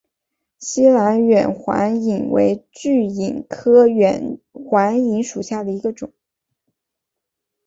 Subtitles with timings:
[0.59, 6.11] 栖兰远环蚓为巨蚓科远环蚓属下的一个种。